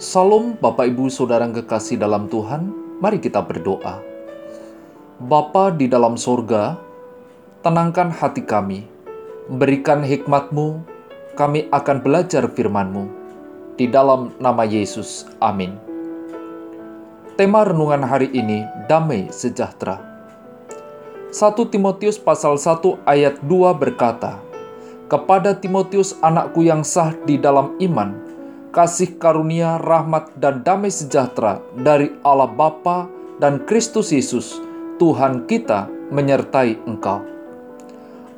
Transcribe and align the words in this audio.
Salam 0.00 0.56
Bapak 0.56 0.88
Ibu 0.88 1.12
Saudara 1.12 1.44
kekasih 1.44 2.00
dalam 2.00 2.24
Tuhan, 2.24 2.72
mari 3.04 3.20
kita 3.20 3.44
berdoa. 3.44 4.00
Bapa 5.20 5.76
di 5.76 5.92
dalam 5.92 6.16
sorga, 6.16 6.80
tenangkan 7.60 8.08
hati 8.08 8.40
kami, 8.40 8.88
berikan 9.52 10.00
hikmat-Mu, 10.00 10.80
kami 11.36 11.68
akan 11.68 12.00
belajar 12.00 12.48
firman-Mu. 12.48 13.12
Di 13.76 13.92
dalam 13.92 14.32
nama 14.40 14.64
Yesus, 14.64 15.28
amin. 15.36 15.76
Tema 17.36 17.68
renungan 17.68 18.00
hari 18.00 18.32
ini, 18.32 18.64
damai 18.88 19.28
sejahtera. 19.28 20.00
1 21.28 21.60
Timotius 21.68 22.16
pasal 22.16 22.56
1 22.56 23.04
ayat 23.04 23.36
2 23.44 23.76
berkata, 23.76 24.40
Kepada 25.12 25.52
Timotius 25.52 26.16
anakku 26.24 26.64
yang 26.64 26.88
sah 26.88 27.12
di 27.28 27.36
dalam 27.36 27.76
iman, 27.84 28.29
kasih 28.70 29.18
karunia, 29.18 29.82
rahmat, 29.82 30.30
dan 30.38 30.62
damai 30.62 30.94
sejahtera 30.94 31.58
dari 31.74 32.14
Allah 32.22 32.50
Bapa 32.50 33.10
dan 33.42 33.66
Kristus 33.66 34.14
Yesus, 34.14 34.62
Tuhan 35.02 35.46
kita 35.50 35.90
menyertai 36.14 36.78
engkau. 36.86 37.22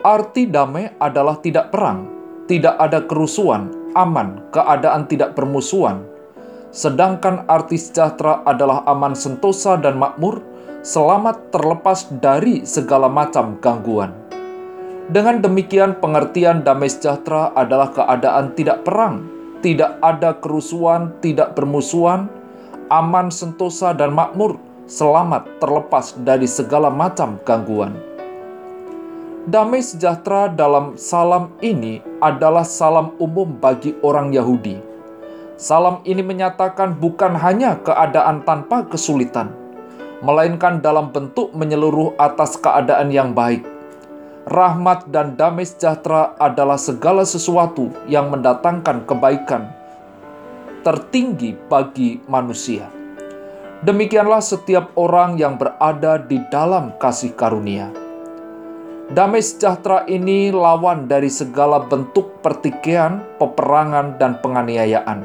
Arti 0.03 0.49
damai 0.49 0.91
adalah 0.99 1.39
tidak 1.39 1.71
perang, 1.71 2.09
tidak 2.49 2.75
ada 2.81 3.05
kerusuhan, 3.05 3.71
aman, 3.95 4.43
keadaan 4.51 5.07
tidak 5.07 5.37
permusuhan. 5.39 6.03
Sedangkan 6.73 7.45
arti 7.47 7.77
sejahtera 7.77 8.41
adalah 8.49 8.83
aman 8.89 9.12
sentosa 9.12 9.77
dan 9.77 10.01
makmur, 10.01 10.41
selamat 10.81 11.53
terlepas 11.53 12.09
dari 12.19 12.65
segala 12.65 13.07
macam 13.07 13.61
gangguan. 13.61 14.17
Dengan 15.12 15.45
demikian, 15.45 16.01
pengertian 16.01 16.65
damai 16.65 16.89
sejahtera 16.89 17.53
adalah 17.53 17.93
keadaan 17.93 18.57
tidak 18.57 18.81
perang, 18.83 19.42
tidak 19.62 20.02
ada 20.02 20.34
kerusuhan, 20.37 21.15
tidak 21.23 21.55
permusuhan, 21.55 22.27
aman 22.91 23.31
sentosa 23.31 23.95
dan 23.95 24.11
makmur, 24.11 24.59
selamat 24.91 25.62
terlepas 25.62 26.19
dari 26.19 26.50
segala 26.50 26.91
macam 26.91 27.39
gangguan. 27.47 27.95
Damai 29.47 29.83
sejahtera 29.83 30.50
dalam 30.50 30.98
salam 30.98 31.55
ini 31.62 32.03
adalah 32.22 32.67
salam 32.67 33.14
umum 33.19 33.59
bagi 33.59 33.95
orang 34.03 34.34
Yahudi. 34.34 34.78
Salam 35.59 36.03
ini 36.06 36.22
menyatakan 36.27 36.98
bukan 36.98 37.39
hanya 37.39 37.78
keadaan 37.87 38.42
tanpa 38.42 38.87
kesulitan, 38.87 39.55
melainkan 40.27 40.83
dalam 40.83 41.15
bentuk 41.15 41.55
menyeluruh 41.55 42.19
atas 42.19 42.59
keadaan 42.59 43.15
yang 43.15 43.31
baik. 43.31 43.72
Rahmat 44.43 45.09
dan 45.15 45.39
damai 45.39 45.62
sejahtera 45.62 46.35
adalah 46.39 46.77
segala 46.77 47.23
sesuatu 47.23 47.95
yang 48.11 48.31
mendatangkan 48.31 49.07
kebaikan 49.07 49.71
tertinggi 50.83 51.55
bagi 51.71 52.19
manusia. 52.27 52.91
Demikianlah 53.87 54.43
setiap 54.43 54.91
orang 54.99 55.39
yang 55.39 55.55
berada 55.55 56.19
di 56.19 56.43
dalam 56.51 56.91
kasih 56.99 57.39
karunia 57.39 58.03
Damai 59.12 59.45
sejahtera 59.45 60.09
ini 60.09 60.49
lawan 60.49 61.05
dari 61.05 61.29
segala 61.29 61.84
bentuk 61.84 62.41
pertikaian, 62.41 63.21
peperangan, 63.37 64.17
dan 64.17 64.41
penganiayaan. 64.41 65.21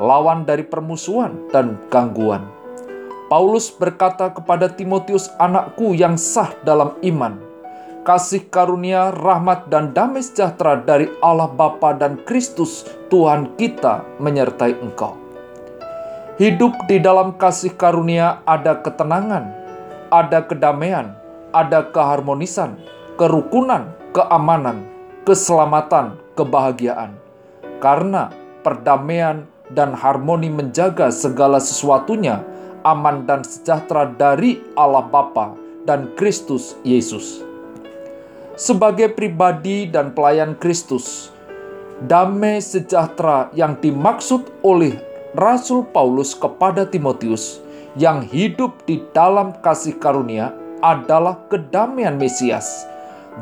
Lawan 0.00 0.48
dari 0.48 0.64
permusuhan 0.64 1.36
dan 1.52 1.76
gangguan. 1.92 2.40
Paulus 3.28 3.68
berkata 3.68 4.32
kepada 4.32 4.72
Timotius, 4.72 5.28
"Anakku 5.36 5.92
yang 5.92 6.16
sah 6.16 6.56
dalam 6.64 6.96
iman, 7.04 7.36
kasih 8.02 8.46
karunia, 8.50 9.14
rahmat, 9.14 9.70
dan 9.70 9.94
damai 9.94 10.22
sejahtera 10.22 10.78
dari 10.82 11.10
Allah 11.22 11.50
Bapa 11.50 11.94
dan 11.94 12.18
Kristus 12.22 12.86
Tuhan 13.10 13.54
kita 13.58 14.02
menyertai 14.18 14.78
engkau." 14.82 15.18
Hidup 16.40 16.74
di 16.90 16.98
dalam 16.98 17.38
kasih 17.38 17.76
karunia 17.78 18.42
ada 18.48 18.80
ketenangan, 18.80 19.52
ada 20.10 20.42
kedamaian, 20.42 21.14
ada 21.52 21.86
keharmonisan, 21.92 22.80
kerukunan, 23.20 23.92
keamanan, 24.16 24.88
keselamatan, 25.28 26.18
kebahagiaan. 26.34 27.14
Karena 27.78 28.32
perdamaian 28.64 29.46
dan 29.70 29.92
harmoni 29.92 30.48
menjaga 30.48 31.12
segala 31.12 31.60
sesuatunya 31.60 32.40
aman 32.82 33.28
dan 33.28 33.46
sejahtera 33.46 34.10
dari 34.10 34.60
Allah 34.74 35.06
Bapa 35.06 35.54
dan 35.86 36.10
Kristus 36.18 36.74
Yesus. 36.82 37.51
Sebagai 38.52 39.12
pribadi 39.16 39.88
dan 39.88 40.12
pelayan 40.12 40.52
Kristus, 40.56 41.32
damai 42.04 42.60
sejahtera 42.60 43.48
yang 43.56 43.80
dimaksud 43.80 44.48
oleh 44.60 44.96
Rasul 45.32 45.88
Paulus 45.88 46.36
kepada 46.36 46.84
Timotius 46.84 47.64
yang 47.96 48.20
hidup 48.20 48.84
di 48.84 49.00
dalam 49.16 49.56
kasih 49.64 49.96
karunia 49.96 50.52
adalah 50.84 51.40
kedamaian 51.48 52.20
Mesias 52.20 52.92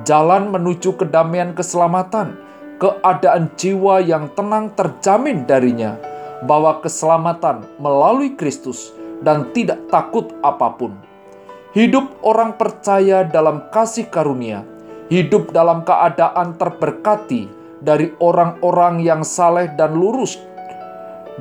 jalan 0.06 0.54
menuju 0.54 0.94
kedamaian 0.94 1.52
keselamatan, 1.52 2.38
keadaan 2.78 3.50
jiwa 3.58 3.98
yang 4.00 4.30
tenang 4.38 4.70
terjamin 4.78 5.44
darinya, 5.44 5.98
bahwa 6.46 6.78
keselamatan 6.80 7.66
melalui 7.82 8.32
Kristus 8.38 8.94
dan 9.20 9.50
tidak 9.52 9.82
takut 9.92 10.32
apa 10.40 10.72
pun. 10.78 10.94
Hidup 11.70 12.18
orang 12.26 12.58
percaya 12.58 13.22
dalam 13.22 13.70
kasih 13.70 14.10
karunia, 14.10 14.66
hidup 15.10 15.50
dalam 15.50 15.82
keadaan 15.82 16.54
terberkati 16.54 17.50
dari 17.82 18.14
orang-orang 18.22 19.02
yang 19.02 19.26
saleh 19.26 19.68
dan 19.74 19.98
lurus 19.98 20.38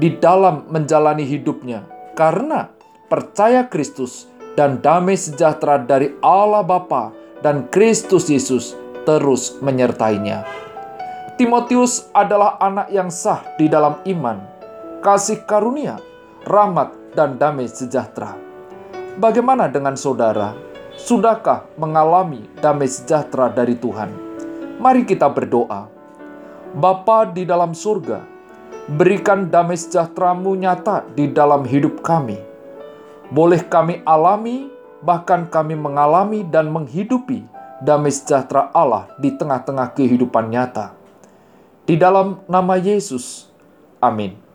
di 0.02 0.18
dalam 0.18 0.66
menjalani 0.74 1.24
hidupnya, 1.24 1.86
karena 2.18 2.74
percaya 3.08 3.70
Kristus 3.70 4.26
dan 4.58 4.82
damai 4.82 5.16
sejahtera 5.16 5.80
dari 5.80 6.18
Allah 6.26 6.66
Bapa 6.66 7.14
dan 7.46 7.70
Kristus 7.70 8.28
Yesus 8.28 8.74
terus 9.06 9.56
menyertainya. 9.64 10.44
Timotius 11.40 12.12
adalah 12.12 12.60
anak 12.60 12.92
yang 12.92 13.08
sah 13.08 13.40
di 13.56 13.72
dalam 13.72 14.04
iman, 14.04 14.44
kasih 15.00 15.48
karunia, 15.48 15.96
rahmat, 16.44 16.92
dan 17.16 17.40
damai 17.40 17.72
sejahtera. 17.72 18.36
Bagaimana 19.16 19.72
dengan 19.72 19.96
saudara? 19.96 20.69
Sudahkah 21.00 21.64
mengalami 21.80 22.44
damai 22.60 22.92
sejahtera 22.92 23.48
dari 23.48 23.80
Tuhan? 23.80 24.12
Mari 24.84 25.08
kita 25.08 25.32
berdoa. 25.32 25.88
Bapa 26.76 27.24
di 27.24 27.48
dalam 27.48 27.72
surga, 27.72 28.20
berikan 29.00 29.48
damai 29.48 29.80
sejahteramu 29.80 30.60
nyata 30.60 31.08
di 31.16 31.32
dalam 31.32 31.64
hidup 31.64 32.04
kami. 32.04 32.36
Boleh 33.32 33.64
kami 33.64 34.04
alami 34.04 34.68
bahkan 35.00 35.48
kami 35.48 35.80
mengalami 35.80 36.44
dan 36.44 36.68
menghidupi 36.68 37.48
damai 37.80 38.12
sejahtera 38.12 38.68
Allah 38.76 39.08
di 39.24 39.32
tengah-tengah 39.32 39.96
kehidupan 39.96 40.52
nyata. 40.52 41.00
Di 41.88 41.96
dalam 41.96 42.44
nama 42.52 42.76
Yesus, 42.76 43.48
amin. 44.04 44.49